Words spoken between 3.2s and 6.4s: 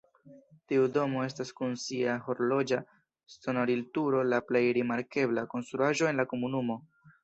sonorilturo la plej rimarkebla konstruaĵo en la